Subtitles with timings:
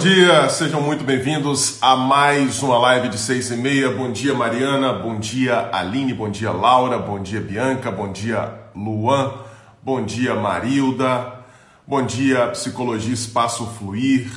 [0.00, 3.90] dia, sejam muito bem-vindos a mais uma live de seis e meia.
[3.90, 4.94] Bom dia, Mariana.
[4.94, 6.14] Bom dia, Aline.
[6.14, 6.98] Bom dia, Laura.
[6.98, 7.90] Bom dia, Bianca.
[7.90, 9.34] Bom dia, Luan.
[9.82, 11.44] Bom dia, Marilda.
[11.86, 14.32] Bom dia, Psicologia Espaço Fluir.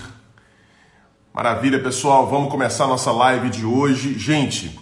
[1.34, 2.28] Maravilha, pessoal.
[2.28, 4.20] Vamos começar nossa live de hoje.
[4.20, 4.78] Gente,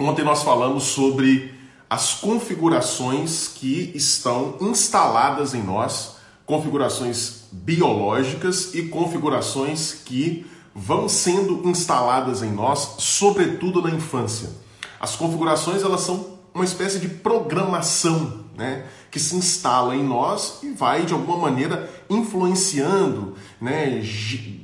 [0.00, 1.54] ontem nós falamos sobre
[1.88, 6.16] as configurações que estão instaladas em nós,
[6.48, 14.48] configurações biológicas e configurações que vão sendo instaladas em nós, sobretudo na infância.
[14.98, 20.70] As configurações elas são uma espécie de programação, né, que se instala em nós e
[20.70, 24.02] vai de alguma maneira influenciando, né,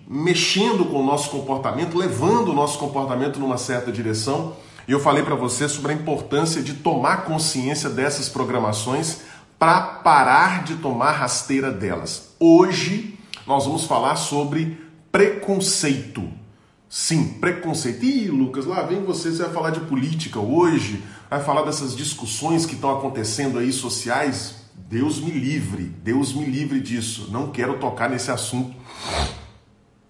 [0.09, 4.57] mexendo com o nosso comportamento, levando o nosso comportamento numa certa direção.
[4.89, 9.19] E eu falei para você sobre a importância de tomar consciência dessas programações
[9.59, 12.35] para parar de tomar rasteira delas.
[12.39, 14.79] Hoje nós vamos falar sobre
[15.11, 16.29] preconceito.
[16.89, 18.05] Sim, preconceito.
[18.05, 22.67] Ih, Lucas, lá vem você, você vai falar de política hoje, vai falar dessas discussões
[22.67, 24.57] que estão acontecendo aí sociais.
[24.89, 27.29] Deus me livre, Deus me livre disso.
[27.31, 28.75] Não quero tocar nesse assunto.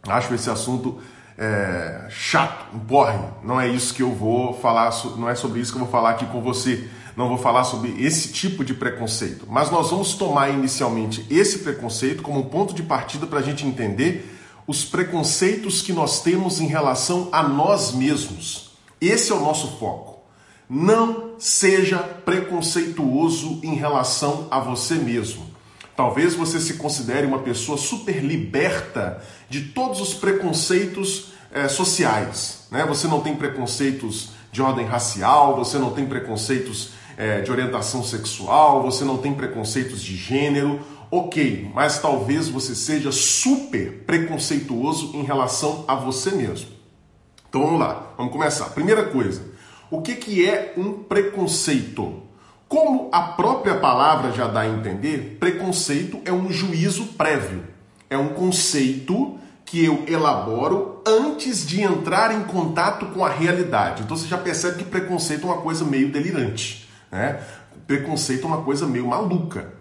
[0.07, 1.01] Acho esse assunto
[1.39, 3.19] é, chato, um porre.
[3.43, 6.11] Não é isso que eu vou falar, não é sobre isso que eu vou falar
[6.11, 10.51] aqui com você não vou falar sobre esse tipo de preconceito, mas nós vamos tomar
[10.51, 14.31] inicialmente esse preconceito como um ponto de partida para a gente entender
[14.67, 18.71] os preconceitos que nós temos em relação a nós mesmos.
[19.01, 20.21] Esse é o nosso foco.
[20.69, 25.55] Não seja preconceituoso em relação a você mesmo.
[25.95, 32.67] Talvez você se considere uma pessoa super liberta de todos os preconceitos é, sociais.
[32.71, 32.85] Né?
[32.87, 38.83] Você não tem preconceitos de ordem racial, você não tem preconceitos é, de orientação sexual,
[38.83, 45.85] você não tem preconceitos de gênero, ok, mas talvez você seja super preconceituoso em relação
[45.87, 46.69] a você mesmo.
[47.49, 48.71] Então vamos lá, vamos começar.
[48.71, 49.43] Primeira coisa,
[49.91, 52.23] o que, que é um preconceito?
[52.69, 57.63] Como a própria palavra já dá a entender, preconceito é um juízo prévio,
[58.11, 64.03] é um conceito que eu elaboro antes de entrar em contato com a realidade.
[64.03, 66.84] Então você já percebe que preconceito é uma coisa meio delirante.
[67.15, 67.41] Né?
[67.87, 69.73] Preconceito é uma coisa meio maluca,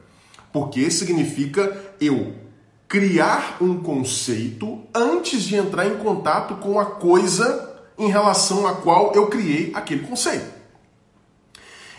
[0.51, 2.35] porque significa eu
[2.87, 9.13] criar um conceito antes de entrar em contato com a coisa em relação à qual
[9.15, 10.45] eu criei aquele conceito.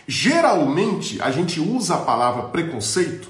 [0.07, 3.27] Geralmente, a gente usa a palavra preconceito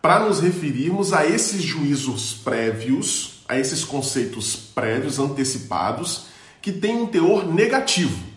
[0.00, 6.26] para nos referirmos a esses juízos prévios, a esses conceitos prévios, antecipados,
[6.62, 8.29] que têm um teor negativo.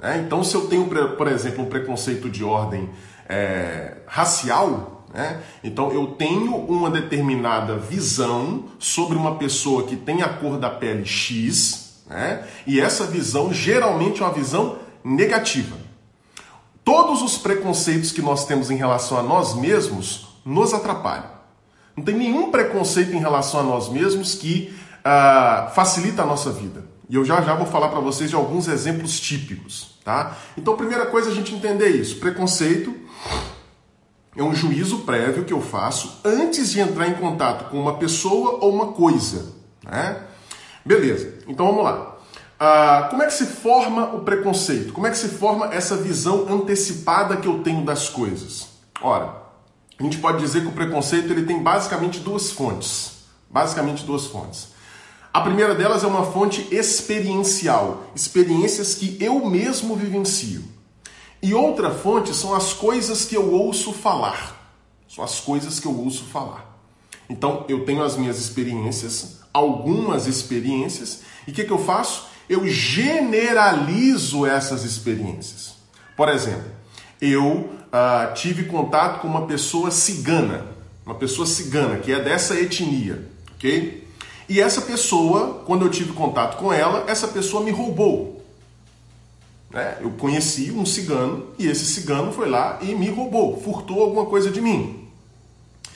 [0.00, 0.22] Né?
[0.24, 2.88] Então, se eu tenho, por exemplo, um preconceito de ordem
[3.28, 5.40] é, racial, né?
[5.62, 11.04] então eu tenho uma determinada visão sobre uma pessoa que tem a cor da pele
[11.04, 12.44] X, né?
[12.66, 15.76] e essa visão geralmente é uma visão negativa.
[16.82, 21.38] Todos os preconceitos que nós temos em relação a nós mesmos nos atrapalham.
[21.96, 26.89] Não tem nenhum preconceito em relação a nós mesmos que uh, facilita a nossa vida.
[27.10, 30.36] E eu já já vou falar para vocês de alguns exemplos típicos, tá?
[30.56, 32.20] Então, primeira coisa a gente entender isso.
[32.20, 32.94] Preconceito
[34.36, 38.58] é um juízo prévio que eu faço antes de entrar em contato com uma pessoa
[38.60, 40.22] ou uma coisa, né?
[40.86, 41.34] Beleza.
[41.48, 42.16] Então vamos lá.
[42.60, 44.92] Ah, como é que se forma o preconceito?
[44.92, 48.68] Como é que se forma essa visão antecipada que eu tenho das coisas?
[49.02, 49.34] Ora,
[49.98, 53.24] a gente pode dizer que o preconceito ele tem basicamente duas fontes.
[53.50, 54.68] Basicamente duas fontes.
[55.32, 60.64] A primeira delas é uma fonte experiencial, experiências que eu mesmo vivencio.
[61.40, 64.74] E outra fonte são as coisas que eu ouço falar.
[65.08, 66.78] São as coisas que eu ouço falar.
[67.28, 72.26] Então, eu tenho as minhas experiências, algumas experiências, e o que, que eu faço?
[72.48, 75.74] Eu generalizo essas experiências.
[76.16, 76.72] Por exemplo,
[77.20, 80.66] eu uh, tive contato com uma pessoa cigana,
[81.06, 84.09] uma pessoa cigana, que é dessa etnia, ok?
[84.50, 88.44] E essa pessoa, quando eu tive contato com ela, essa pessoa me roubou.
[89.72, 94.26] É, eu conheci um cigano e esse cigano foi lá e me roubou, furtou alguma
[94.26, 95.08] coisa de mim.
[95.84, 95.88] O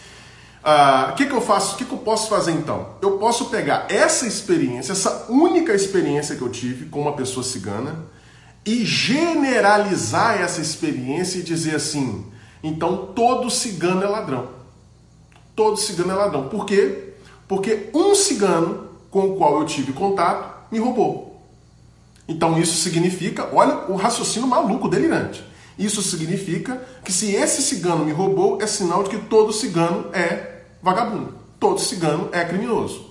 [0.62, 1.74] ah, que, que eu faço?
[1.74, 2.90] O que, que eu posso fazer então?
[3.02, 8.04] Eu posso pegar essa experiência, essa única experiência que eu tive com uma pessoa cigana
[8.64, 12.24] e generalizar essa experiência e dizer assim:
[12.62, 14.48] então todo cigano é ladrão.
[15.56, 16.48] Todo cigano é ladrão.
[16.48, 17.13] Por quê?
[17.46, 21.40] Porque um cigano com o qual eu tive contato me roubou.
[22.26, 25.44] Então isso significa, olha o raciocínio maluco, delirante.
[25.78, 30.62] Isso significa que se esse cigano me roubou, é sinal de que todo cigano é
[30.82, 31.34] vagabundo.
[31.58, 33.10] Todo cigano é criminoso.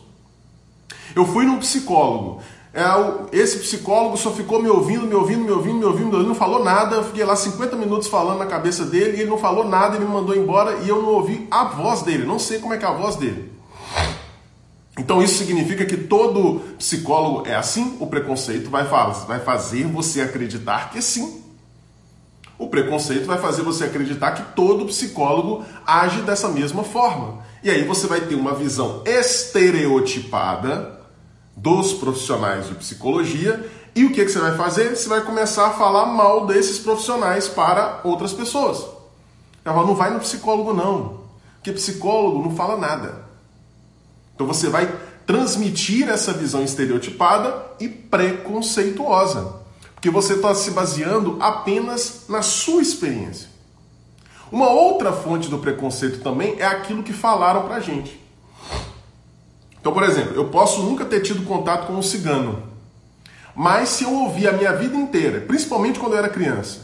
[1.16, 2.42] Eu fui num psicólogo.
[2.74, 2.84] É,
[3.32, 6.64] esse psicólogo só ficou me ouvindo, me ouvindo, me ouvindo, me ouvindo, ele não falou
[6.64, 6.96] nada.
[6.96, 10.06] Eu fiquei lá 50 minutos falando na cabeça dele e ele não falou nada, ele
[10.06, 12.26] me mandou embora e eu não ouvi a voz dele.
[12.26, 13.52] Não sei como é que é a voz dele.
[15.04, 17.98] Então isso significa que todo psicólogo é assim?
[18.00, 18.86] O preconceito vai,
[19.28, 21.44] vai fazer você acreditar que sim.
[22.58, 27.44] O preconceito vai fazer você acreditar que todo psicólogo age dessa mesma forma.
[27.62, 31.02] E aí você vai ter uma visão estereotipada
[31.54, 33.70] dos profissionais de psicologia.
[33.94, 34.96] E o que, que você vai fazer?
[34.96, 38.86] Você vai começar a falar mal desses profissionais para outras pessoas.
[39.66, 41.20] Ela não vai no psicólogo não,
[41.56, 43.23] porque psicólogo não fala nada.
[44.34, 44.92] Então você vai
[45.26, 49.62] transmitir essa visão estereotipada e preconceituosa,
[49.94, 53.50] porque você está se baseando apenas na sua experiência.
[54.52, 58.22] Uma outra fonte do preconceito também é aquilo que falaram pra gente.
[59.80, 62.64] Então, por exemplo, eu posso nunca ter tido contato com um cigano,
[63.56, 66.82] mas se eu ouvir a minha vida inteira, principalmente quando eu era criança,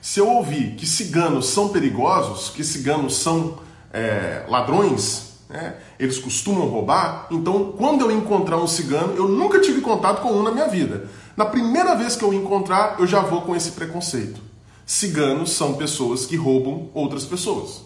[0.00, 3.58] se eu ouvir que ciganos são perigosos, que ciganos são
[3.92, 9.80] é, ladrões, né, eles costumam roubar, então quando eu encontrar um cigano, eu nunca tive
[9.80, 11.08] contato com um na minha vida.
[11.36, 14.40] Na primeira vez que eu encontrar, eu já vou com esse preconceito.
[14.86, 17.82] Ciganos são pessoas que roubam outras pessoas.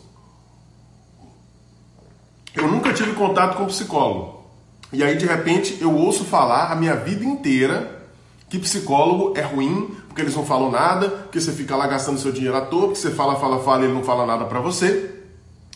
[2.54, 4.42] Eu nunca tive contato com um psicólogo.
[4.92, 7.98] E aí, de repente, eu ouço falar a minha vida inteira
[8.48, 12.32] que psicólogo é ruim, porque eles não falam nada, porque você fica lá gastando seu
[12.32, 15.17] dinheiro à toa, porque você fala, fala, fala e ele não fala nada para você.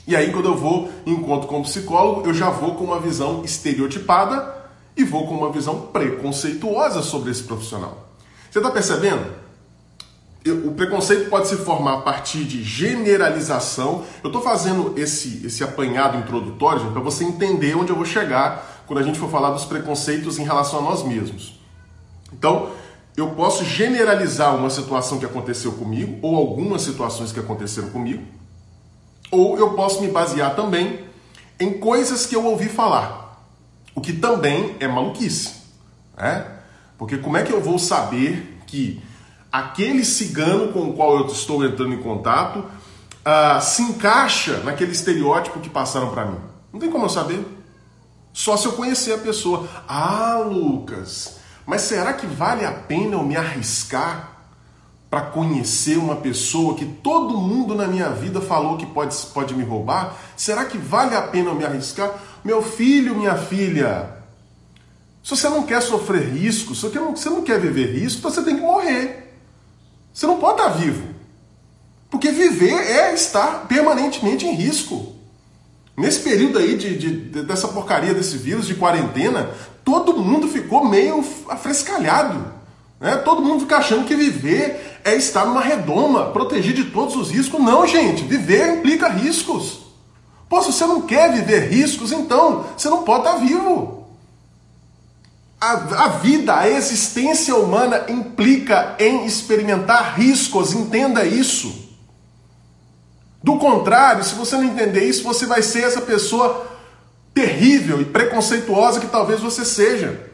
[0.06, 3.44] E aí, quando eu vou encontro com um psicólogo, eu já vou com uma visão
[3.44, 4.62] estereotipada
[4.96, 8.08] e vou com uma visão preconceituosa sobre esse profissional.
[8.50, 9.42] Você está percebendo?
[10.44, 14.02] o preconceito pode se formar a partir de generalização.
[14.24, 18.98] Eu estou fazendo esse, esse apanhado introdutório para você entender onde eu vou chegar quando
[18.98, 21.60] a gente for falar dos preconceitos em relação a nós mesmos.
[22.32, 22.70] Então,
[23.16, 28.22] eu posso generalizar uma situação que aconteceu comigo, ou algumas situações que aconteceram comigo,
[29.32, 31.04] ou eu posso me basear também
[31.58, 33.42] em coisas que eu ouvi falar,
[33.94, 35.54] o que também é maluquice.
[36.16, 36.46] Né?
[36.98, 39.02] Porque como é que eu vou saber que
[39.50, 45.60] aquele cigano com o qual eu estou entrando em contato uh, se encaixa naquele estereótipo
[45.60, 46.38] que passaram para mim.
[46.72, 47.44] Não tem como eu saber.
[48.32, 49.68] Só se eu conhecer a pessoa.
[49.86, 54.31] Ah, Lucas, mas será que vale a pena eu me arriscar
[55.12, 59.62] para conhecer uma pessoa que todo mundo na minha vida falou que pode, pode me
[59.62, 60.16] roubar?
[60.34, 62.18] Será que vale a pena eu me arriscar?
[62.42, 64.08] Meu filho, minha filha,
[65.22, 68.56] se você não quer sofrer risco, se você não quer viver risco, então você tem
[68.56, 69.36] que morrer.
[70.14, 71.06] Você não pode estar vivo.
[72.08, 75.14] Porque viver é estar permanentemente em risco.
[75.94, 79.50] Nesse período aí de, de, dessa porcaria desse vírus de quarentena,
[79.84, 82.61] todo mundo ficou meio afrescalhado.
[83.02, 83.16] Né?
[83.16, 87.60] Todo mundo fica achando que viver é estar numa redoma, protegido de todos os riscos.
[87.60, 89.80] Não, gente, viver implica riscos.
[90.48, 94.06] Pô, se você não quer viver riscos, então você não pode estar vivo.
[95.60, 95.72] A,
[96.04, 101.90] a, vida, a existência humana implica em experimentar riscos, entenda isso.
[103.42, 106.68] Do contrário, se você não entender isso, você vai ser essa pessoa
[107.34, 110.30] terrível e preconceituosa que talvez você seja.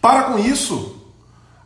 [0.00, 0.99] Para com isso.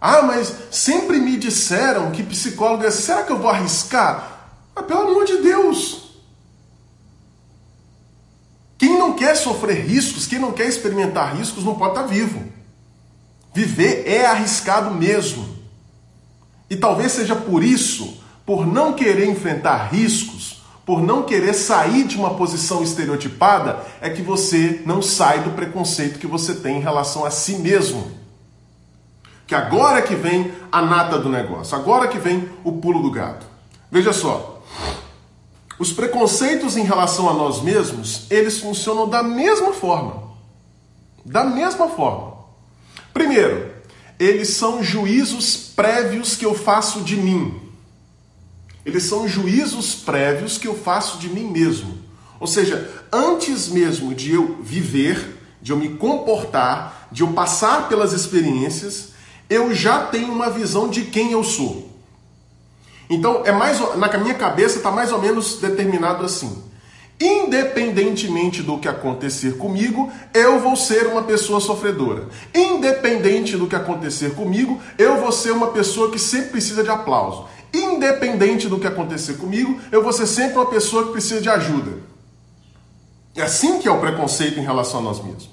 [0.07, 2.91] Ah, mas sempre me disseram que psicólogo é.
[2.91, 4.51] Será que eu vou arriscar?
[4.77, 6.11] Ah, pelo amor de Deus.
[8.77, 12.53] Quem não quer sofrer riscos, quem não quer experimentar riscos, não pode estar vivo.
[13.55, 15.49] Viver é arriscado mesmo.
[16.69, 22.19] E talvez seja por isso, por não querer enfrentar riscos, por não querer sair de
[22.19, 27.25] uma posição estereotipada, é que você não sai do preconceito que você tem em relação
[27.25, 28.23] a si mesmo.
[29.47, 33.47] Que agora que vem a nata do negócio, agora que vem o pulo do gato.
[33.91, 34.63] Veja só,
[35.79, 40.23] os preconceitos em relação a nós mesmos, eles funcionam da mesma forma.
[41.25, 42.35] Da mesma forma.
[43.13, 43.73] Primeiro,
[44.19, 47.61] eles são juízos prévios que eu faço de mim.
[48.85, 51.99] Eles são juízos prévios que eu faço de mim mesmo.
[52.39, 58.13] Ou seja, antes mesmo de eu viver, de eu me comportar, de eu passar pelas
[58.13, 59.14] experiências,
[59.49, 61.91] eu já tenho uma visão de quem eu sou.
[63.09, 66.63] Então, é mais na minha cabeça está mais ou menos determinado assim.
[67.21, 72.29] Independentemente do que acontecer comigo, eu vou ser uma pessoa sofredora.
[72.53, 77.47] Independente do que acontecer comigo, eu vou ser uma pessoa que sempre precisa de aplauso.
[77.73, 81.99] Independente do que acontecer comigo, eu vou ser sempre uma pessoa que precisa de ajuda.
[83.37, 85.51] É assim que é o preconceito em relação a nós mesmos.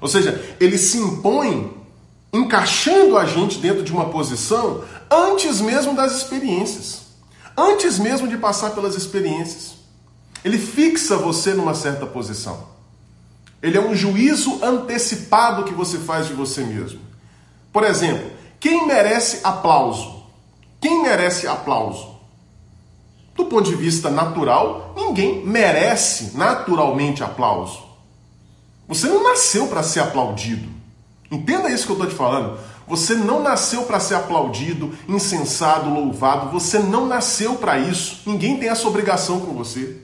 [0.00, 1.74] Ou seja, ele se impõe
[2.36, 7.02] encaixando a gente dentro de uma posição antes mesmo das experiências,
[7.56, 9.76] antes mesmo de passar pelas experiências.
[10.44, 12.68] Ele fixa você numa certa posição.
[13.62, 17.00] Ele é um juízo antecipado que você faz de você mesmo.
[17.72, 20.22] Por exemplo, quem merece aplauso?
[20.80, 22.16] Quem merece aplauso?
[23.34, 27.82] Do ponto de vista natural, ninguém merece naturalmente aplauso.
[28.86, 30.75] Você não nasceu para ser aplaudido.
[31.30, 32.58] Entenda isso que eu estou te falando.
[32.86, 36.50] Você não nasceu para ser aplaudido, incensado, louvado.
[36.50, 38.20] Você não nasceu para isso.
[38.24, 39.96] Ninguém tem essa obrigação com você.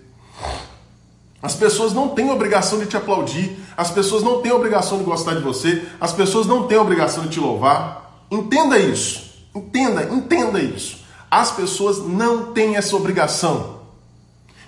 [1.40, 3.56] As pessoas não têm obrigação de te aplaudir.
[3.76, 5.84] As pessoas não têm obrigação de gostar de você.
[6.00, 8.24] As pessoas não têm obrigação de te louvar.
[8.30, 9.32] Entenda isso.
[9.54, 11.04] Entenda, entenda isso.
[11.30, 13.81] As pessoas não têm essa obrigação.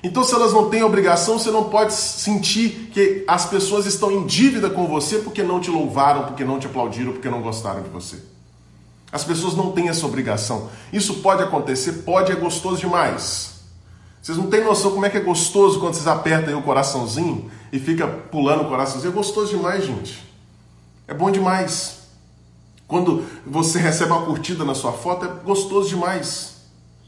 [0.05, 4.27] Então, se elas não têm obrigação, você não pode sentir que as pessoas estão em
[4.27, 7.89] dívida com você porque não te louvaram, porque não te aplaudiram, porque não gostaram de
[7.89, 8.19] você.
[9.11, 10.69] As pessoas não têm essa obrigação.
[10.93, 13.55] Isso pode acontecer, pode, é gostoso demais.
[14.21, 17.79] Vocês não têm noção como é que é gostoso quando vocês apertam o coraçãozinho e
[17.79, 19.11] fica pulando o coraçãozinho.
[19.11, 20.23] É gostoso demais, gente.
[21.09, 22.01] É bom demais.
[22.87, 26.57] Quando você recebe uma curtida na sua foto, é gostoso demais.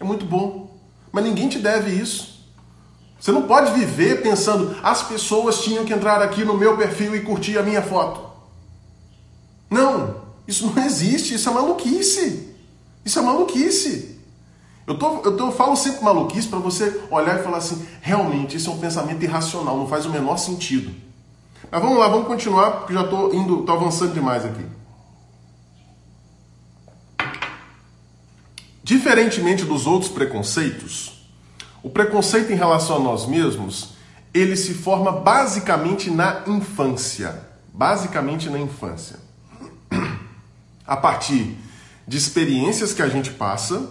[0.01, 0.75] É muito bom.
[1.13, 2.36] Mas ninguém te deve isso.
[3.27, 7.23] Você não pode viver pensando, as pessoas tinham que entrar aqui no meu perfil e
[7.23, 8.21] curtir a minha foto.
[9.69, 12.55] Não, isso não existe, isso é maluquice.
[13.05, 14.17] Isso é maluquice.
[14.87, 18.59] Eu, tô, eu, tô, eu falo sempre maluquice para você olhar e falar assim: realmente,
[18.59, 20.95] isso é um pensamento irracional, não faz o menor sentido.
[21.69, 24.65] Mas vamos lá, vamos continuar, porque já estou indo, tô avançando demais aqui.
[28.85, 31.16] Diferentemente dos outros preconceitos,
[31.87, 33.91] o preconceito em relação a nós mesmos,
[34.35, 37.45] ele se forma basicamente na infância.
[37.73, 39.21] Basicamente na infância.
[40.85, 41.57] A partir
[42.05, 43.89] de experiências que a gente passa,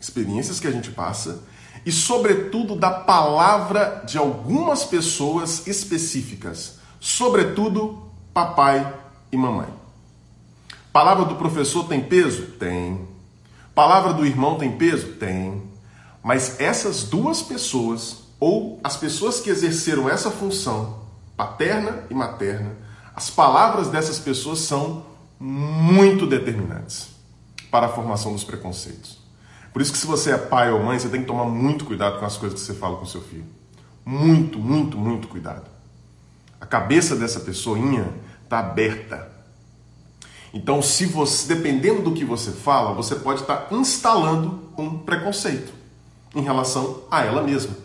[0.00, 1.44] experiências que a gente passa,
[1.86, 8.92] e sobretudo da palavra de algumas pessoas específicas, sobretudo papai
[9.30, 9.68] e mamãe.
[10.92, 12.46] Palavra do professor tem peso?
[12.58, 13.06] Tem.
[13.72, 15.12] Palavra do irmão tem peso?
[15.12, 15.69] Tem.
[16.22, 21.00] Mas essas duas pessoas, ou as pessoas que exerceram essa função,
[21.36, 22.76] paterna e materna,
[23.14, 25.04] as palavras dessas pessoas são
[25.38, 27.08] muito determinantes
[27.70, 29.18] para a formação dos preconceitos.
[29.72, 32.18] Por isso que se você é pai ou mãe, você tem que tomar muito cuidado
[32.18, 33.46] com as coisas que você fala com seu filho.
[34.04, 35.70] Muito, muito, muito cuidado.
[36.60, 38.12] A cabeça dessa pessoinha
[38.44, 39.30] está aberta.
[40.52, 45.79] Então, se você, dependendo do que você fala, você pode estar tá instalando um preconceito
[46.34, 47.76] em relação a ela mesma.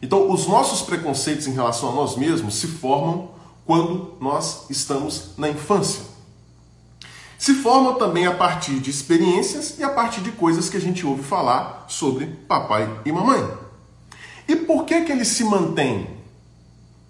[0.00, 3.30] Então, os nossos preconceitos em relação a nós mesmos se formam
[3.64, 6.02] quando nós estamos na infância.
[7.38, 11.06] Se formam também a partir de experiências e a partir de coisas que a gente
[11.06, 13.42] ouve falar sobre papai e mamãe.
[14.46, 16.08] E por que que eles se mantêm?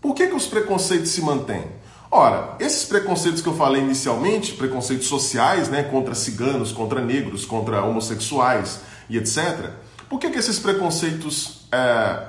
[0.01, 1.65] Por que que os preconceitos se mantêm?
[2.11, 7.83] Ora, esses preconceitos que eu falei inicialmente, preconceitos sociais, né, contra ciganos, contra negros, contra
[7.85, 9.71] homossexuais e etc.,
[10.13, 12.23] por que, que esses preconceitos é,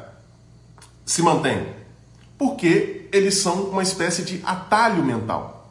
[1.06, 1.68] se mantêm?
[2.38, 5.70] Porque eles são uma espécie de atalho mental.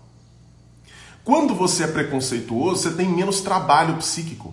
[1.24, 4.52] Quando você é preconceituoso, você tem menos trabalho psíquico.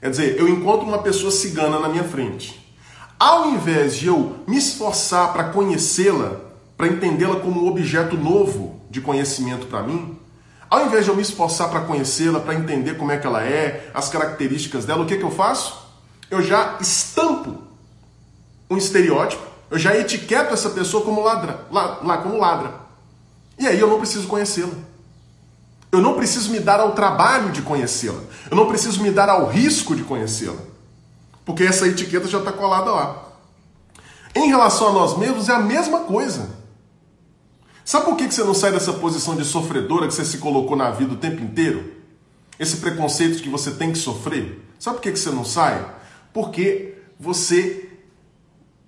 [0.00, 2.64] Quer dizer, eu encontro uma pessoa cigana na minha frente.
[3.18, 6.42] Ao invés de eu me esforçar para conhecê-la,
[6.76, 10.16] para entendê-la como um objeto novo de conhecimento para mim,
[10.70, 13.90] ao invés de eu me esforçar para conhecê-la, para entender como é que ela é,
[13.92, 15.85] as características dela, o que, que eu faço?
[16.30, 17.62] Eu já estampo
[18.68, 22.74] um estereótipo, eu já etiqueto essa pessoa como ladra, lá, lá como ladra.
[23.58, 24.74] E aí eu não preciso conhecê-la.
[25.90, 28.20] Eu não preciso me dar ao trabalho de conhecê-la.
[28.50, 30.60] Eu não preciso me dar ao risco de conhecê-la.
[31.44, 33.22] Porque essa etiqueta já está colada lá.
[34.34, 36.50] Em relação a nós mesmos, é a mesma coisa.
[37.84, 40.90] Sabe por que você não sai dessa posição de sofredora que você se colocou na
[40.90, 41.92] vida o tempo inteiro?
[42.58, 44.60] Esse preconceito de que você tem que sofrer?
[44.78, 45.95] Sabe por que você não sai?
[46.36, 47.88] Porque você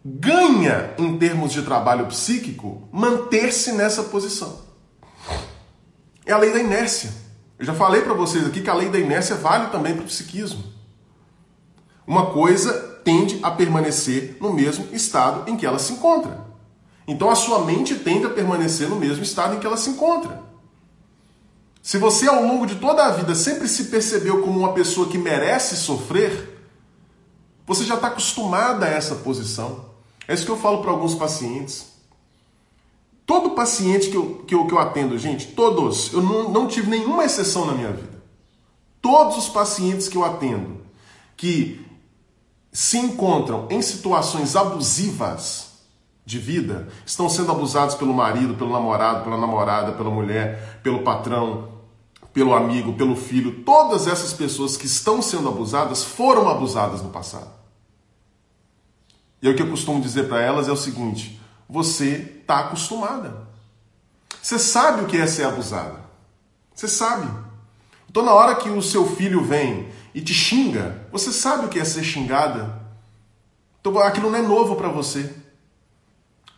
[0.05, 4.61] ganha em termos de trabalho psíquico manter-se nessa posição.
[6.27, 7.11] É a lei da inércia.
[7.59, 10.07] Eu já falei para vocês aqui que a lei da inércia vale também para o
[10.07, 10.63] psiquismo.
[12.07, 16.45] Uma coisa tende a permanecer no mesmo estado em que ela se encontra.
[17.07, 20.43] Então a sua mente tende a permanecer no mesmo estado em que ela se encontra.
[21.83, 25.17] Se você ao longo de toda a vida sempre se percebeu como uma pessoa que
[25.17, 26.48] merece sofrer,
[27.69, 29.85] você já está acostumada a essa posição.
[30.27, 31.93] É isso que eu falo para alguns pacientes.
[33.27, 36.89] Todo paciente que eu, que eu, que eu atendo, gente, todos, eu não, não tive
[36.89, 38.23] nenhuma exceção na minha vida.
[39.03, 40.79] Todos os pacientes que eu atendo
[41.37, 41.87] que
[42.73, 45.69] se encontram em situações abusivas
[46.25, 51.69] de vida, estão sendo abusados pelo marido, pelo namorado, pela namorada, pela mulher, pelo patrão,
[52.33, 57.58] pelo amigo, pelo filho, todas essas pessoas que estão sendo abusadas foram abusadas no passado.
[59.41, 63.49] E o que eu costumo dizer para elas é o seguinte: você está acostumada.
[64.43, 66.01] Você sabe o que é ser abusada.
[66.75, 67.29] Você sabe.
[68.09, 71.79] Então, na hora que o seu filho vem e te xinga, você sabe o que
[71.79, 72.81] é ser xingada.
[73.81, 75.35] Então, aquilo não é novo para você.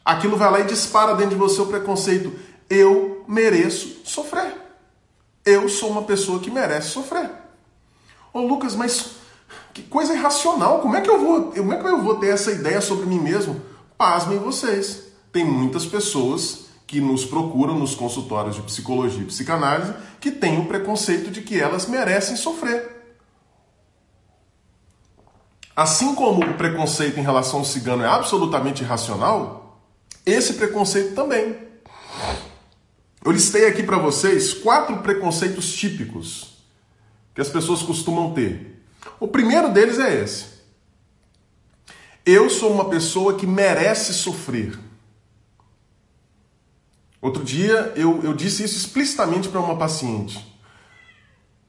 [0.04, 2.32] Aquilo vai lá e dispara dentro de você o preconceito.
[2.68, 4.56] Eu mereço sofrer.
[5.44, 7.30] Eu sou uma pessoa que merece sofrer.
[8.32, 9.16] Ô Lucas, mas
[9.72, 10.80] que coisa irracional.
[10.80, 13.20] Como é que eu vou, como é que eu vou ter essa ideia sobre mim
[13.20, 13.60] mesmo?
[13.96, 15.04] Pasmem vocês.
[15.32, 20.66] Tem muitas pessoas que nos procuram nos consultórios de psicologia e psicanálise que têm o
[20.66, 23.00] preconceito de que elas merecem sofrer.
[25.76, 29.80] Assim como o preconceito em relação ao cigano é absolutamente irracional,
[30.26, 31.56] esse preconceito também.
[33.24, 36.58] Eu listei aqui para vocês quatro preconceitos típicos
[37.34, 38.69] que as pessoas costumam ter.
[39.20, 40.46] O primeiro deles é esse.
[42.24, 44.78] Eu sou uma pessoa que merece sofrer.
[47.20, 50.58] Outro dia eu, eu disse isso explicitamente para uma paciente.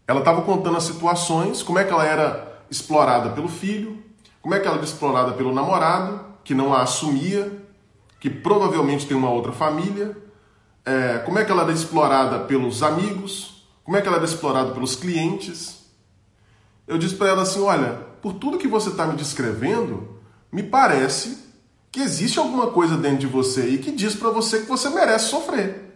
[0.08, 4.02] Ela estava contando as situações, como é que ela era explorada pelo filho,
[4.42, 7.52] como é que ela era explorada pelo namorado, que não a assumia,
[8.20, 10.18] que provavelmente tem uma outra família,
[10.86, 14.72] é, como é que ela era explorada pelos amigos, como é que ela era explorada
[14.72, 15.81] pelos clientes.
[16.88, 20.20] Eu disse para ela assim: olha, por tudo que você está me descrevendo,
[20.52, 21.38] me parece
[21.92, 25.30] que existe alguma coisa dentro de você aí que diz para você que você merece
[25.30, 25.92] sofrer.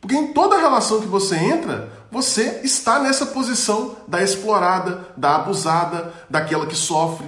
[0.00, 6.12] Porque em toda relação que você entra, você está nessa posição da explorada, da abusada,
[6.28, 7.26] daquela que sofre,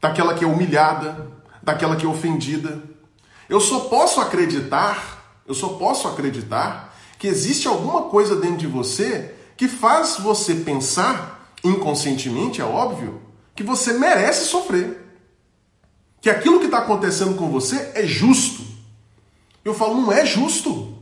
[0.00, 1.28] daquela que é humilhada,
[1.62, 2.82] daquela que é ofendida.
[3.48, 9.34] Eu só posso acreditar, eu só posso acreditar que existe alguma coisa dentro de você
[9.62, 13.22] que faz você pensar, inconscientemente, é óbvio,
[13.54, 15.00] que você merece sofrer
[16.20, 18.64] que aquilo que está acontecendo com você é justo.
[19.64, 20.98] Eu falo, não é justo.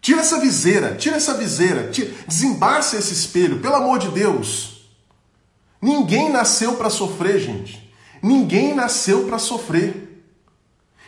[0.00, 4.90] Tira essa viseira, tira essa viseira, tira, desembaça esse espelho, pelo amor de Deus.
[5.80, 7.94] Ninguém nasceu para sofrer, gente.
[8.20, 10.26] Ninguém nasceu para sofrer.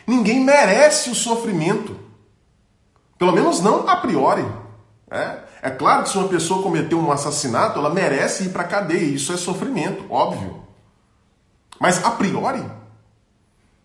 [0.07, 1.99] Ninguém merece o sofrimento.
[3.17, 4.45] Pelo menos não a priori.
[5.11, 8.67] É, é claro que se uma pessoa cometeu um assassinato, ela merece ir para a
[8.67, 9.15] cadeia.
[9.15, 10.61] Isso é sofrimento, óbvio.
[11.79, 12.63] Mas a priori,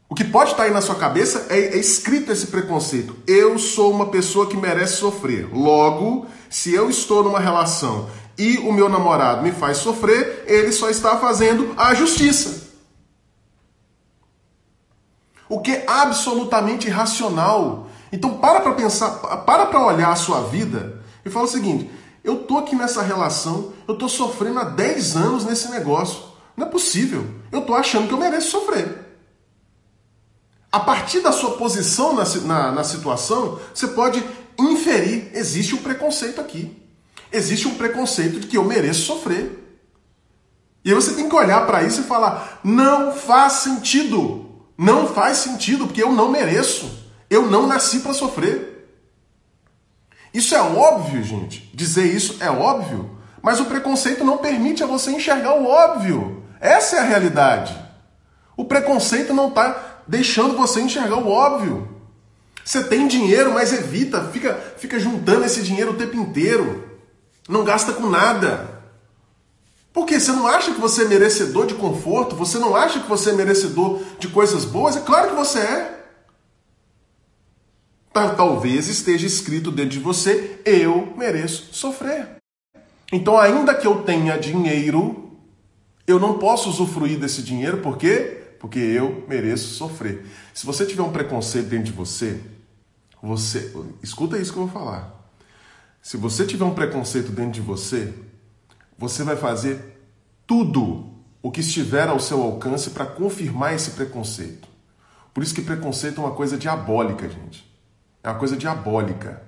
[0.06, 3.16] o que pode estar aí na sua cabeça é, é, escrito esse preconceito.
[3.26, 5.48] Eu sou uma pessoa que merece sofrer.
[5.50, 10.90] Logo, se eu estou numa relação e o meu namorado me faz sofrer, ele só
[10.90, 12.68] está fazendo a justiça.
[15.48, 17.86] O que é absolutamente irracional.
[18.12, 19.12] Então para para pensar,
[19.46, 21.90] para para olhar a sua vida e fala o seguinte:
[22.22, 26.22] eu tô aqui nessa relação, eu tô sofrendo há 10 anos nesse negócio.
[26.56, 27.26] Não é possível.
[27.50, 29.06] Eu estou achando que eu mereço sofrer.
[30.70, 34.22] A partir da sua posição na, na, na situação, você pode
[34.58, 36.76] inferir: existe um preconceito aqui.
[37.32, 39.58] Existe um preconceito de que eu mereço sofrer.
[40.84, 44.46] E você tem que olhar para isso e falar: não faz sentido.
[44.76, 46.90] Não faz sentido, porque eu não mereço.
[47.28, 48.69] Eu não nasci para sofrer.
[50.32, 51.70] Isso é óbvio, gente.
[51.74, 53.18] Dizer isso é óbvio.
[53.42, 56.42] Mas o preconceito não permite a você enxergar o óbvio.
[56.60, 57.76] Essa é a realidade.
[58.56, 61.88] O preconceito não está deixando você enxergar o óbvio.
[62.64, 66.88] Você tem dinheiro, mas evita, fica, fica juntando esse dinheiro o tempo inteiro.
[67.48, 68.80] Não gasta com nada.
[69.92, 70.20] Por quê?
[70.20, 72.36] Você não acha que você é merecedor de conforto?
[72.36, 74.96] Você não acha que você é merecedor de coisas boas?
[74.96, 75.99] É claro que você é.
[78.12, 82.36] Talvez esteja escrito dentro de você: eu mereço sofrer.
[83.12, 85.38] Então, ainda que eu tenha dinheiro,
[86.06, 88.54] eu não posso usufruir desse dinheiro, por quê?
[88.58, 90.26] Porque eu mereço sofrer.
[90.52, 92.40] Se você tiver um preconceito dentro de você,
[93.22, 95.32] você, escuta isso que eu vou falar.
[96.02, 98.12] Se você tiver um preconceito dentro de você,
[98.98, 100.00] você vai fazer
[100.46, 104.68] tudo o que estiver ao seu alcance para confirmar esse preconceito.
[105.32, 107.69] Por isso que preconceito é uma coisa diabólica, gente.
[108.22, 109.42] É uma coisa diabólica.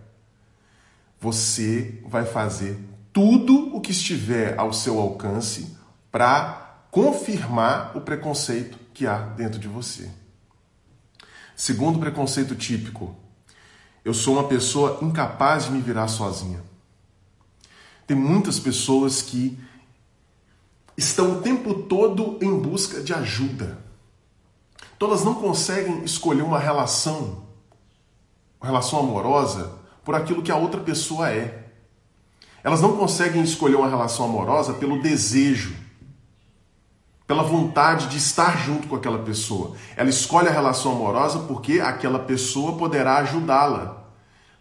[1.21, 2.79] Você vai fazer
[3.13, 5.77] tudo o que estiver ao seu alcance
[6.11, 10.11] para confirmar o preconceito que há dentro de você.
[11.55, 13.15] Segundo preconceito típico,
[14.05, 16.63] eu sou uma pessoa incapaz de me virar sozinha.
[18.07, 19.59] Tem muitas pessoas que
[20.97, 23.79] estão o tempo todo em busca de ajuda.
[25.01, 27.42] Elas não conseguem escolher uma relação,
[28.67, 29.73] relação amorosa,
[30.05, 31.63] por aquilo que a outra pessoa é.
[32.65, 35.75] Elas não conseguem escolher uma relação amorosa pelo desejo,
[37.27, 39.75] pela vontade de estar junto com aquela pessoa.
[39.97, 44.03] Ela escolhe a relação amorosa porque aquela pessoa poderá ajudá-la.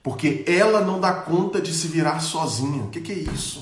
[0.02, 2.84] Porque ela não dá conta de se virar sozinha.
[2.84, 3.60] O que, que é isso?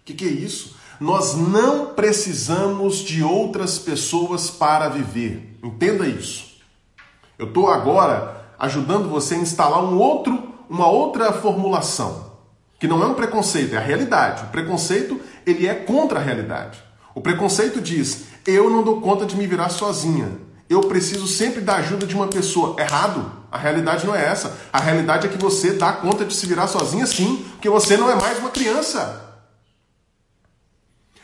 [0.00, 0.76] O que, que é isso?
[1.00, 5.58] Nós não precisamos de outras pessoas para viver.
[5.62, 6.56] Entenda isso.
[7.38, 12.32] Eu estou agora ajudando você a instalar um outro, uma outra formulação,
[12.78, 14.44] que não é um preconceito, é a realidade.
[14.44, 16.82] O preconceito ele é contra a realidade.
[17.14, 20.30] O preconceito diz: eu não dou conta de me virar sozinha.
[20.68, 22.76] Eu preciso sempre da ajuda de uma pessoa.
[22.78, 23.32] Errado.
[23.50, 24.56] A realidade não é essa.
[24.72, 28.10] A realidade é que você dá conta de se virar sozinha sim, porque você não
[28.10, 29.22] é mais uma criança.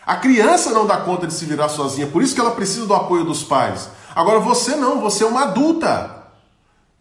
[0.04, 2.94] A criança não dá conta de se virar sozinha, por isso que ela precisa do
[2.94, 3.88] apoio dos pais.
[4.14, 6.21] Agora você não, você é uma adulta.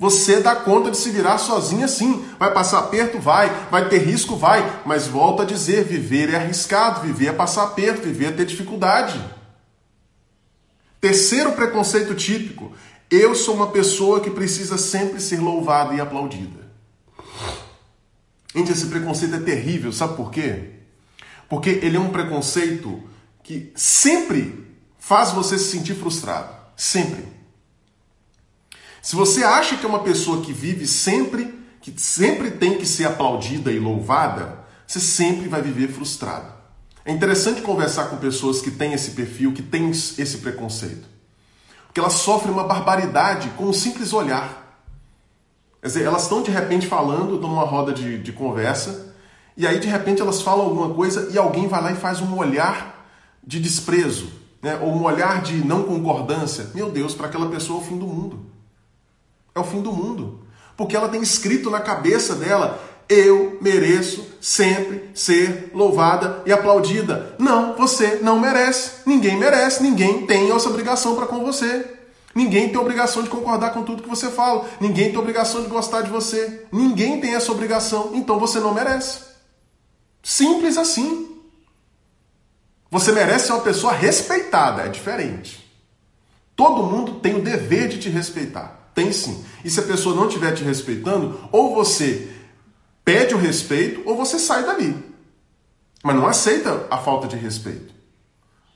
[0.01, 2.25] Você dá conta de se virar sozinha sim.
[2.39, 3.19] Vai passar aperto?
[3.19, 3.49] Vai.
[3.69, 4.35] Vai ter risco?
[4.35, 4.81] Vai.
[4.83, 9.23] Mas volta a dizer: viver é arriscado, viver é passar aperto, viver é ter dificuldade.
[10.99, 12.71] Terceiro preconceito típico:
[13.11, 16.61] eu sou uma pessoa que precisa sempre ser louvada e aplaudida.
[18.55, 20.77] Gente, esse preconceito é terrível, sabe por quê?
[21.47, 23.03] Porque ele é um preconceito
[23.43, 24.65] que sempre
[24.97, 26.55] faz você se sentir frustrado.
[26.75, 27.40] Sempre.
[29.01, 33.05] Se você acha que é uma pessoa que vive sempre, que sempre tem que ser
[33.05, 36.51] aplaudida e louvada, você sempre vai viver frustrado.
[37.03, 41.09] É interessante conversar com pessoas que têm esse perfil, que têm esse preconceito.
[41.87, 44.79] Porque elas sofrem uma barbaridade com um simples olhar.
[45.81, 49.15] Quer dizer, elas estão de repente falando, estão numa roda de, de conversa,
[49.57, 52.37] e aí de repente elas falam alguma coisa e alguém vai lá e faz um
[52.37, 53.09] olhar
[53.43, 54.77] de desprezo, né?
[54.79, 56.69] ou um olhar de não concordância.
[56.75, 58.50] Meu Deus, para aquela pessoa é o fim do mundo.
[59.53, 60.39] É o fim do mundo.
[60.77, 67.35] Porque ela tem escrito na cabeça dela: eu mereço sempre ser louvada e aplaudida.
[67.37, 69.01] Não, você não merece.
[69.05, 69.83] Ninguém merece.
[69.83, 71.85] Ninguém tem essa obrigação para com você.
[72.33, 74.65] Ninguém tem obrigação de concordar com tudo que você fala.
[74.79, 76.65] Ninguém tem obrigação de gostar de você.
[76.71, 78.11] Ninguém tem essa obrigação.
[78.13, 79.19] Então você não merece.
[80.23, 81.37] Simples assim.
[82.89, 84.83] Você merece ser uma pessoa respeitada.
[84.83, 85.69] É diferente.
[86.55, 88.80] Todo mundo tem o dever de te respeitar.
[88.93, 89.43] Tem sim.
[89.63, 92.29] E se a pessoa não estiver te respeitando, ou você
[93.03, 94.95] pede o respeito ou você sai dali.
[96.03, 97.93] Mas não aceita a falta de respeito.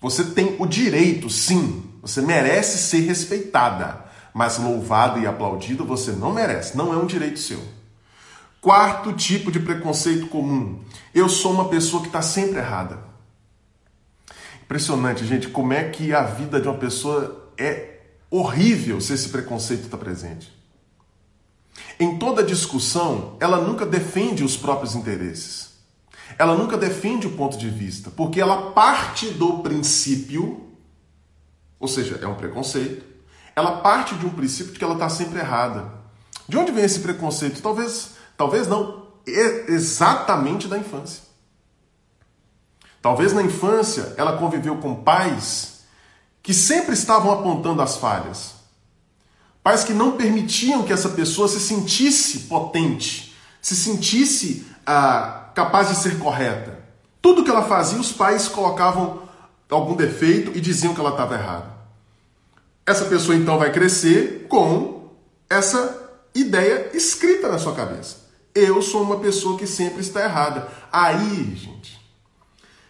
[0.02, 6.32] Você tem o direito, sim, você merece ser respeitada, mas louvada e aplaudida você não
[6.32, 7.60] merece, não é um direito seu.
[8.62, 13.00] Quarto tipo de preconceito comum: eu sou uma pessoa que está sempre errada.
[14.64, 17.95] Impressionante, gente, como é que a vida de uma pessoa é
[18.30, 20.54] horrível se esse preconceito está presente.
[22.00, 25.76] Em toda discussão, ela nunca defende os próprios interesses.
[26.38, 30.70] Ela nunca defende o ponto de vista, porque ela parte do princípio,
[31.80, 33.06] ou seja, é um preconceito,
[33.56, 35.94] ela parte de um princípio de que ela está sempre errada.
[36.48, 37.62] De onde vem esse preconceito?
[37.62, 41.24] Talvez, talvez não, exatamente da infância.
[43.02, 45.75] Talvez na infância ela conviveu com pais
[46.46, 48.54] que sempre estavam apontando as falhas.
[49.64, 55.96] Pais que não permitiam que essa pessoa se sentisse potente, se sentisse ah, capaz de
[55.96, 56.78] ser correta.
[57.20, 59.24] Tudo que ela fazia, os pais colocavam
[59.72, 61.74] algum defeito e diziam que ela estava errada.
[62.86, 65.10] Essa pessoa então vai crescer com
[65.50, 66.00] essa
[66.36, 68.18] ideia escrita na sua cabeça.
[68.54, 70.70] Eu sou uma pessoa que sempre está errada.
[70.92, 72.00] Aí, gente,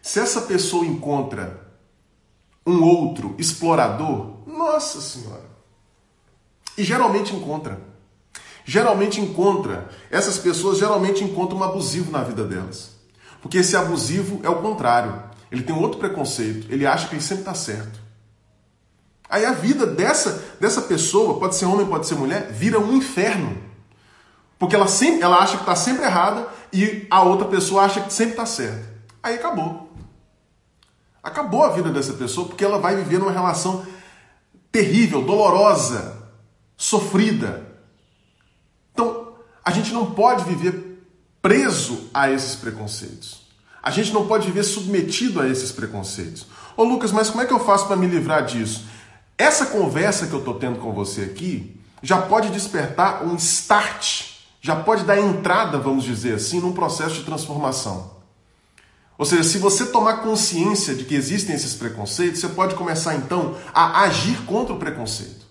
[0.02, 1.65] se essa pessoa encontra
[2.66, 5.46] um outro explorador, nossa senhora.
[6.78, 7.80] E geralmente encontra.
[8.66, 9.90] Geralmente encontra.
[10.10, 12.92] Essas pessoas geralmente encontram um abusivo na vida delas.
[13.42, 15.24] Porque esse abusivo é o contrário.
[15.52, 16.72] Ele tem um outro preconceito.
[16.72, 18.00] Ele acha que ele sempre está certo.
[19.30, 23.58] Aí a vida dessa, dessa pessoa, pode ser homem, pode ser mulher, vira um inferno.
[24.58, 28.14] Porque ela, sempre, ela acha que está sempre errada e a outra pessoa acha que
[28.14, 28.84] sempre está certa.
[29.22, 29.85] Aí acabou.
[31.26, 33.84] Acabou a vida dessa pessoa porque ela vai viver numa relação
[34.72, 36.30] terrível, dolorosa,
[36.78, 37.66] sofrida.
[38.94, 39.30] Então,
[39.64, 41.04] a gente não pode viver
[41.42, 43.42] preso a esses preconceitos.
[43.82, 46.46] A gente não pode viver submetido a esses preconceitos.
[46.78, 48.86] Ô Lucas, mas como é que eu faço para me livrar disso?
[49.36, 54.26] Essa conversa que eu estou tendo com você aqui já pode despertar um start,
[54.62, 58.15] já pode dar entrada, vamos dizer assim, num processo de transformação.
[59.18, 63.56] Ou seja, se você tomar consciência de que existem esses preconceitos, você pode começar então
[63.74, 65.46] a agir contra o preconceito.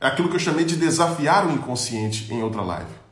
[0.00, 3.02] É aquilo que eu chamei de desafiar o inconsciente em outra live.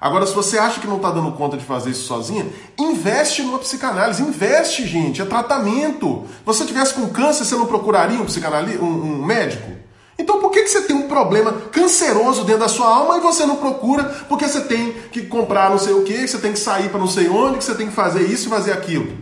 [0.00, 2.46] Agora, se você acha que não está dando conta de fazer isso sozinha,
[2.78, 4.22] investe numa psicanálise.
[4.22, 5.22] Investe, gente.
[5.22, 6.26] É tratamento.
[6.28, 9.85] Se você tivesse com câncer, você não procuraria um, psicanalista, um, um médico?
[10.18, 13.44] Então por que, que você tem um problema canceroso dentro da sua alma e você
[13.44, 16.88] não procura porque você tem que comprar não sei o que, você tem que sair
[16.88, 19.12] para não sei onde, que você tem que fazer isso e fazer aquilo?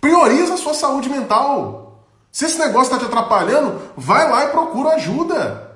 [0.00, 2.04] Prioriza a sua saúde mental.
[2.30, 5.68] Se esse negócio está te atrapalhando, vai lá e procura ajuda.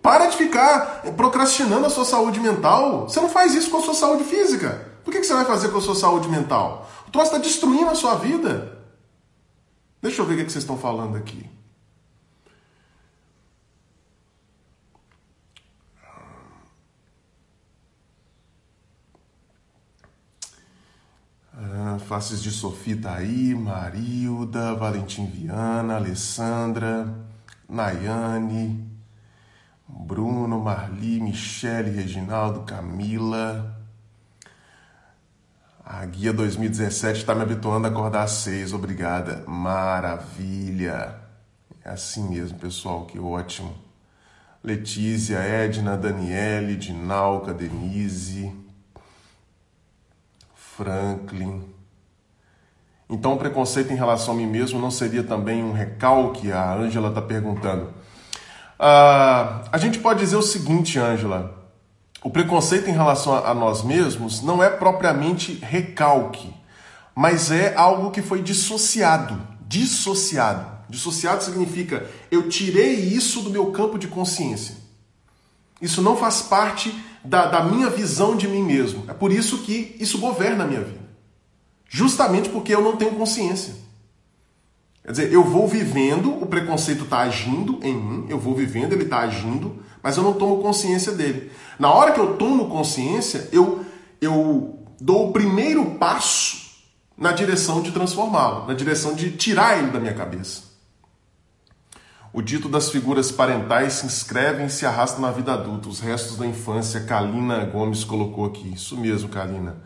[0.00, 3.08] Para de ficar procrastinando a sua saúde mental.
[3.08, 4.86] Você não faz isso com a sua saúde física.
[5.04, 6.88] Por que, que você vai fazer com a sua saúde mental?
[7.08, 8.78] O troço está destruindo a sua vida.
[10.00, 11.48] Deixa eu ver o que, que vocês estão falando aqui.
[21.96, 27.08] Ah, faces de Sofia tá aí, Marilda, Valentim Viana, Alessandra,
[27.66, 28.86] Nayane,
[29.88, 33.74] Bruno, Marli, Michele, Reginaldo, Camila.
[35.82, 39.42] A guia 2017 está me habituando a acordar às seis, obrigada.
[39.46, 41.18] Maravilha!
[41.82, 43.74] É assim mesmo, pessoal, que ótimo.
[44.62, 48.52] Letícia, Edna, Daniele, Dinalca, Denise.
[50.54, 51.75] Franklin.
[53.08, 56.50] Então, o preconceito em relação a mim mesmo não seria também um recalque?
[56.50, 57.84] A Ângela está perguntando.
[58.78, 61.70] Uh, a gente pode dizer o seguinte, Ângela:
[62.22, 66.52] o preconceito em relação a, a nós mesmos não é propriamente recalque,
[67.14, 69.40] mas é algo que foi dissociado.
[69.60, 70.76] Dissociado.
[70.88, 74.76] Dissociado significa eu tirei isso do meu campo de consciência.
[75.80, 79.04] Isso não faz parte da, da minha visão de mim mesmo.
[79.08, 81.05] É por isso que isso governa a minha vida.
[81.88, 83.74] Justamente porque eu não tenho consciência.
[85.04, 89.04] Quer dizer, eu vou vivendo, o preconceito está agindo em mim, eu vou vivendo, ele
[89.04, 91.50] está agindo, mas eu não tomo consciência dele.
[91.78, 93.84] Na hora que eu tomo consciência, eu,
[94.20, 96.66] eu dou o primeiro passo
[97.16, 100.64] na direção de transformá-lo, na direção de tirar ele da minha cabeça.
[102.32, 105.88] O dito das figuras parentais se inscrevem e se arrastam na vida adulta.
[105.88, 108.74] Os restos da infância, Kalina Gomes colocou aqui.
[108.74, 109.76] Isso mesmo, Kalina.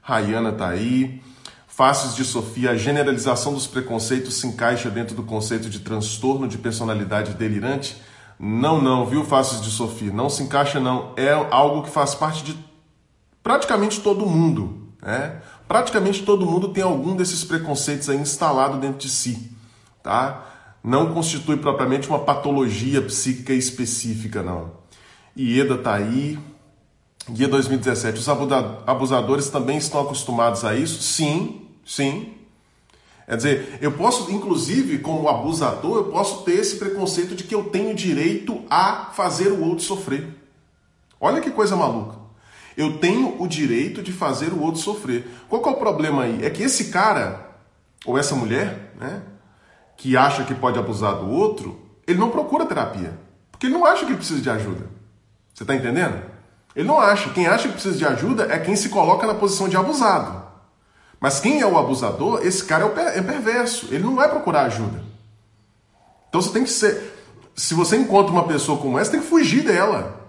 [0.00, 1.20] Rayana tá aí.
[1.74, 6.58] Faces de Sofia, a generalização dos preconceitos se encaixa dentro do conceito de transtorno de
[6.58, 7.96] personalidade delirante?
[8.38, 10.12] Não, não, viu, Faces de Sofia?
[10.12, 11.14] Não se encaixa, não.
[11.16, 12.54] É algo que faz parte de
[13.42, 14.88] praticamente todo mundo.
[15.00, 15.40] Né?
[15.66, 19.50] Praticamente todo mundo tem algum desses preconceitos aí instalado dentro de si.
[20.02, 20.44] Tá?
[20.84, 24.72] não constitui propriamente uma patologia psíquica específica, não.
[25.34, 26.38] Ieda está aí.
[27.30, 28.18] Guia 2017.
[28.18, 31.02] Os abusadores também estão acostumados a isso?
[31.02, 32.34] Sim, sim.
[33.26, 37.64] Quer dizer, eu posso, inclusive, como abusador, eu posso ter esse preconceito de que eu
[37.64, 40.28] tenho direito a fazer o outro sofrer.
[41.20, 42.16] Olha que coisa maluca.
[42.76, 45.26] Eu tenho o direito de fazer o outro sofrer.
[45.48, 46.44] Qual é o problema aí?
[46.44, 47.56] É que esse cara,
[48.04, 49.22] ou essa mulher, né?
[49.96, 53.16] que acha que pode abusar do outro, ele não procura terapia.
[53.50, 54.90] Porque ele não acha que ele precisa de ajuda.
[55.54, 56.31] Você está entendendo?
[56.74, 57.30] Ele não acha.
[57.30, 60.42] Quem acha que precisa de ajuda é quem se coloca na posição de abusado.
[61.20, 63.88] Mas quem é o abusador, esse cara é, é perverso.
[63.90, 65.02] Ele não vai procurar ajuda.
[66.28, 67.12] Então você tem que ser.
[67.54, 70.20] Se você encontra uma pessoa como essa, tem que fugir dela.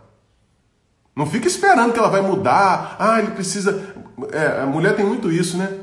[1.16, 2.96] Não fica esperando que ela vai mudar.
[3.00, 3.96] Ah, ele precisa.
[4.32, 5.80] É, a mulher tem muito isso, né?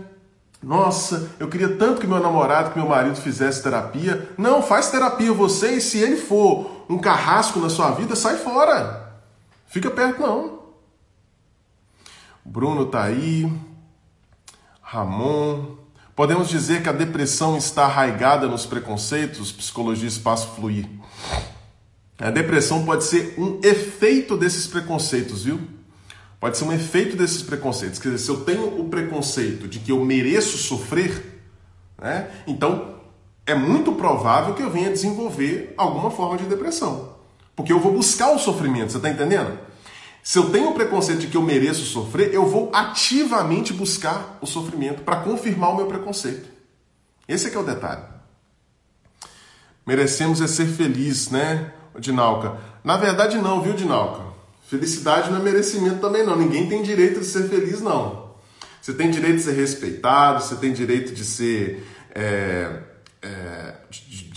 [0.62, 4.28] Nossa, eu queria tanto que meu namorado, que meu marido fizesse terapia.
[4.36, 9.09] Não, faz terapia você e se ele for um carrasco na sua vida, sai fora.
[9.70, 10.60] Fica perto não.
[12.44, 13.50] Bruno tá aí.
[14.82, 15.76] Ramon.
[16.16, 20.88] Podemos dizer que a depressão está arraigada nos preconceitos, psicologia espaço fluir.
[22.18, 25.60] A depressão pode ser um efeito desses preconceitos, viu?
[26.40, 28.00] Pode ser um efeito desses preconceitos.
[28.00, 31.42] Quer dizer, se eu tenho o preconceito de que eu mereço sofrer,
[31.96, 32.96] né, então
[33.46, 37.09] é muito provável que eu venha desenvolver alguma forma de depressão.
[37.60, 39.58] Porque eu vou buscar o sofrimento, você está entendendo?
[40.22, 44.46] Se eu tenho o preconceito de que eu mereço sofrer, eu vou ativamente buscar o
[44.46, 46.48] sofrimento para confirmar o meu preconceito.
[47.28, 48.00] Esse é que é o detalhe.
[49.86, 52.56] Merecemos é ser feliz, né, Dinalca?
[52.82, 54.22] Na verdade não, viu, Dinalca?
[54.66, 56.38] Felicidade não é merecimento também não.
[56.38, 58.30] Ninguém tem direito de ser feliz, não.
[58.80, 62.80] Você tem direito de ser respeitado, você tem direito de ser é,
[63.20, 63.74] é,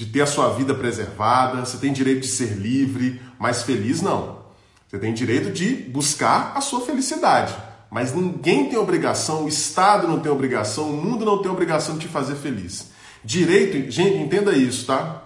[0.03, 4.43] de, ter a sua vida preservada, você tem direito de ser livre, mas feliz não.
[4.87, 7.55] Você tem direito de buscar a sua felicidade.
[7.89, 12.01] Mas ninguém tem obrigação, o Estado não tem obrigação, o mundo não tem obrigação de
[12.01, 12.91] te fazer feliz.
[13.23, 15.23] Direito, gente, entenda isso, tá?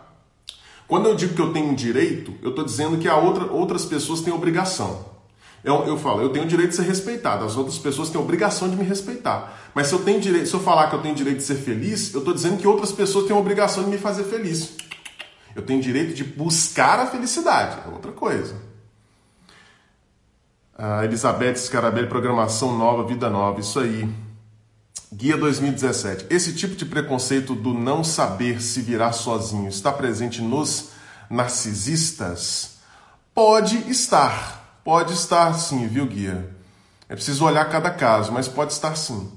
[0.87, 4.21] Quando eu digo que eu tenho direito, eu estou dizendo que a outra, outras pessoas
[4.21, 5.05] têm obrigação.
[5.67, 8.23] Eu, eu falo, eu tenho o direito de ser respeitado, as outras pessoas têm a
[8.23, 9.69] obrigação de me respeitar.
[9.75, 12.13] Mas se eu, tenho direito, se eu falar que eu tenho direito de ser feliz,
[12.13, 14.77] eu estou dizendo que outras pessoas têm a obrigação de me fazer feliz.
[15.53, 18.55] Eu tenho direito de buscar a felicidade, é outra coisa.
[20.77, 24.09] Ah, Elizabeth Scarabelli, Programação Nova, Vida Nova, isso aí.
[25.11, 26.27] Guia 2017.
[26.29, 30.91] Esse tipo de preconceito do não saber se virar sozinho está presente nos
[31.29, 32.77] narcisistas?
[33.33, 34.56] Pode estar.
[34.87, 36.49] Pode estar sim, viu, guia?
[37.09, 39.29] É preciso olhar cada caso, mas pode estar sim.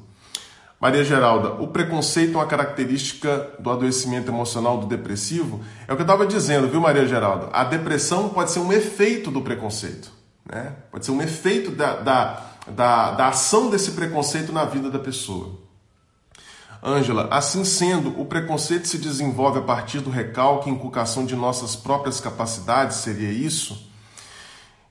[0.81, 5.61] Maria Geralda, o preconceito é uma característica do adoecimento emocional do depressivo?
[5.89, 7.49] É o que eu estava dizendo, viu, Maria Geralda?
[7.53, 10.13] A depressão pode ser um efeito do preconceito.
[10.49, 10.73] Né?
[10.89, 15.59] Pode ser um efeito da, da, da, da ação desse preconceito na vida da pessoa.
[16.81, 21.75] Ângela, assim sendo, o preconceito se desenvolve a partir do recalque e inculcação de nossas
[21.75, 22.99] próprias capacidades?
[22.99, 23.89] Seria isso?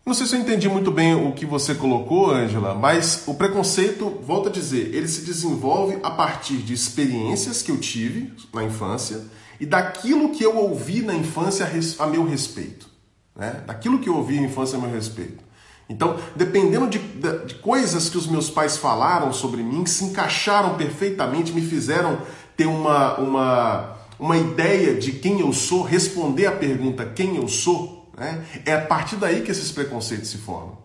[0.09, 4.09] Não sei se eu entendi muito bem o que você colocou, Angela, mas o preconceito,
[4.23, 9.21] volto a dizer, ele se desenvolve a partir de experiências que eu tive na infância
[9.59, 11.69] e daquilo que eu ouvi na infância
[11.99, 12.89] a meu respeito.
[13.35, 13.61] Né?
[13.67, 15.43] Daquilo que eu ouvi na infância a meu respeito.
[15.87, 20.05] Então, dependendo de, de, de coisas que os meus pais falaram sobre mim, que se
[20.05, 22.17] encaixaram perfeitamente, me fizeram
[22.57, 27.98] ter uma, uma, uma ideia de quem eu sou, responder a pergunta quem eu sou,
[28.19, 28.45] né?
[28.65, 30.77] É a partir daí que esses preconceitos se formam.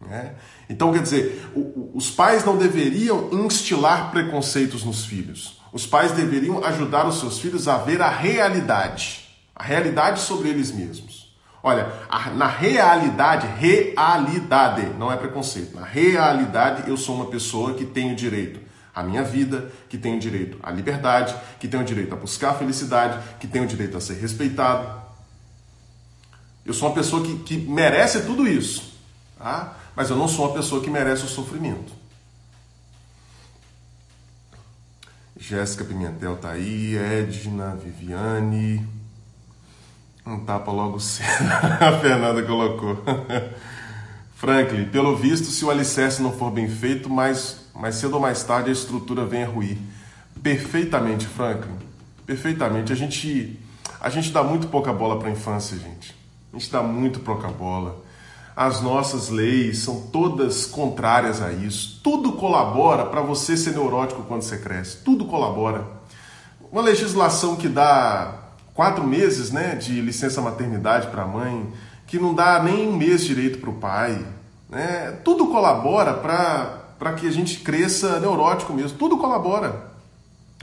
[0.00, 0.34] Né?
[0.68, 1.50] Então, quer dizer,
[1.94, 5.60] os pais não deveriam instilar preconceitos nos filhos.
[5.72, 10.72] Os pais deveriam ajudar os seus filhos a ver a realidade, a realidade sobre eles
[10.72, 11.30] mesmos.
[11.62, 11.92] Olha,
[12.34, 15.76] na realidade, realidade, não é preconceito.
[15.76, 18.58] Na realidade, eu sou uma pessoa que tenho direito
[18.94, 23.18] à minha vida, que tenho direito à liberdade, que tenho direito a buscar a felicidade,
[23.38, 24.99] que tenho direito a ser respeitado,
[26.70, 28.92] eu sou uma pessoa que, que merece tudo isso,
[29.36, 29.76] tá?
[29.96, 31.92] mas eu não sou uma pessoa que merece o sofrimento.
[35.36, 38.86] Jéssica Pimentel tá aí, Edna, Viviane.
[40.24, 41.26] Um tapa logo cedo.
[41.80, 43.02] A Fernanda colocou.
[44.36, 48.44] Franklin, pelo visto, se o alicerce não for bem feito, mais, mais cedo ou mais
[48.44, 49.76] tarde a estrutura vem a ruir.
[50.40, 51.76] Perfeitamente, Franklin.
[52.24, 52.92] Perfeitamente.
[52.92, 53.58] A gente,
[54.00, 56.19] a gente dá muito pouca bola para a infância, gente.
[56.52, 57.96] A gente dá muito proca-bola.
[58.56, 62.00] As nossas leis são todas contrárias a isso.
[62.02, 64.98] Tudo colabora para você ser neurótico quando você cresce.
[64.98, 65.86] Tudo colabora.
[66.70, 68.34] Uma legislação que dá
[68.74, 71.72] quatro meses né, de licença maternidade para a mãe,
[72.06, 74.26] que não dá nem um mês direito para o pai.
[74.68, 75.18] Né?
[75.24, 78.98] Tudo colabora para que a gente cresça neurótico mesmo.
[78.98, 79.90] Tudo colabora.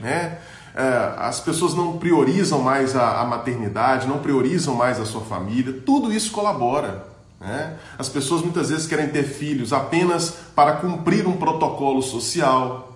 [0.00, 0.38] Né?
[0.74, 5.82] É, as pessoas não priorizam mais a, a, maternidade, não priorizam mais a sua família,
[5.84, 7.06] tudo isso colabora.
[7.40, 7.76] Né?
[7.98, 12.88] As pessoas muitas vezes querem ter filhos apenas para cumprir um protocolo social.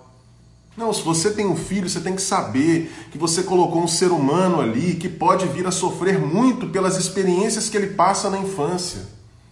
[0.75, 4.11] Não, se você tem um filho, você tem que saber que você colocou um ser
[4.11, 9.01] humano ali que pode vir a sofrer muito pelas experiências que ele passa na infância.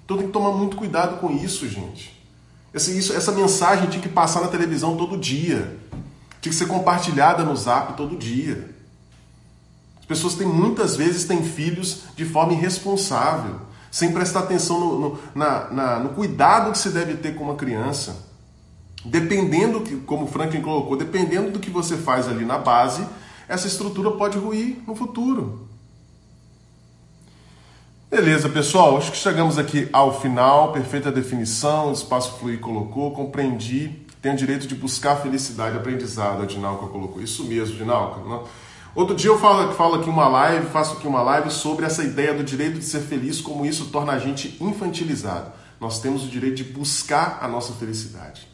[0.03, 2.19] Então tem que tomar muito cuidado com isso, gente.
[2.73, 5.77] Essa, isso, essa mensagem tinha que passar na televisão todo dia.
[6.41, 8.73] Tinha que ser compartilhada no zap todo dia.
[9.99, 15.19] As pessoas têm muitas vezes têm filhos de forma irresponsável, sem prestar atenção no, no,
[15.35, 18.29] na, na, no cuidado que se deve ter com uma criança.
[19.05, 23.05] Dependendo, que, como o Franklin colocou, dependendo do que você faz ali na base,
[23.47, 25.67] essa estrutura pode ruir no futuro.
[28.09, 34.00] Beleza, pessoal, acho que chegamos aqui ao final, perfeita definição, o espaço fluir colocou, compreendi
[34.21, 37.21] tem o direito de buscar felicidade, aprendizado, a Dinalca colocou.
[37.21, 38.21] Isso mesmo, Dinalca.
[38.21, 38.39] Né?
[38.93, 42.33] Outro dia eu falo, falo aqui uma live, faço aqui uma live sobre essa ideia
[42.33, 45.51] do direito de ser feliz, como isso torna a gente infantilizado.
[45.79, 48.47] Nós temos o direito de buscar a nossa felicidade.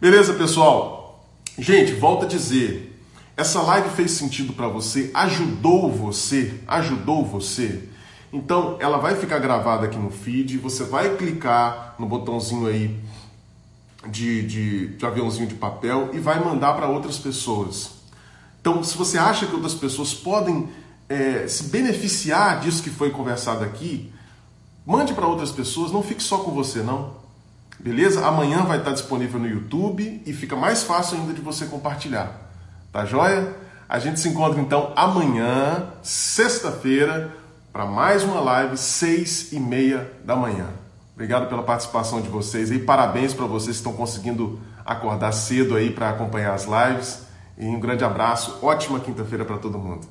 [0.00, 1.26] Beleza, pessoal?
[1.58, 2.96] Gente, volta a dizer,
[3.36, 5.10] essa live fez sentido para você?
[5.14, 6.60] Ajudou você?
[6.68, 7.88] Ajudou você?
[8.32, 13.00] Então, ela vai ficar gravada aqui no feed, você vai clicar no botãozinho aí
[14.08, 17.90] de, de, de aviãozinho de papel e vai mandar para outras pessoas.
[18.60, 20.68] Então, se você acha que outras pessoas podem
[21.08, 24.12] é, se beneficiar disso que foi conversado aqui,
[24.86, 27.20] mande para outras pessoas, não fique só com você, não.
[27.78, 28.24] Beleza?
[28.24, 32.50] Amanhã vai estar disponível no YouTube e fica mais fácil ainda de você compartilhar.
[32.92, 33.56] Tá joia?
[33.88, 37.36] A gente se encontra então amanhã, sexta-feira,
[37.72, 40.68] para mais uma live, seis e meia da manhã.
[41.14, 45.90] Obrigado pela participação de vocês e parabéns para vocês que estão conseguindo acordar cedo aí
[45.90, 47.26] para acompanhar as lives.
[47.58, 50.06] E um grande abraço, ótima quinta-feira para todo mundo.